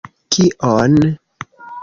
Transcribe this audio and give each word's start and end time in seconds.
Kion? 0.35 0.99